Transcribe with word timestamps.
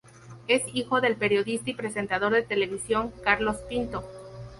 Es 0.47 0.63
hijo 0.73 0.99
del 0.99 1.15
periodista 1.15 1.69
y 1.69 1.75
presentador 1.75 2.33
de 2.33 2.41
televisión 2.41 3.13
Carlos 3.23 3.57
Pinto. 3.69 4.03